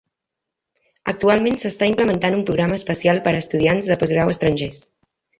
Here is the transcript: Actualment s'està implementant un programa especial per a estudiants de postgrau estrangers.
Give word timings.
Actualment 1.11 1.59
s'està 1.63 1.89
implementant 1.91 2.37
un 2.37 2.41
programa 2.47 2.77
especial 2.81 3.21
per 3.27 3.33
a 3.35 3.41
estudiants 3.45 3.91
de 3.91 3.99
postgrau 4.05 4.33
estrangers. 4.37 4.81